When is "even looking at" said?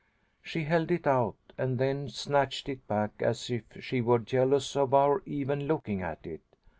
5.27-6.25